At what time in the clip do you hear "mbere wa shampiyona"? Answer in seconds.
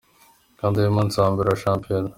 1.33-2.09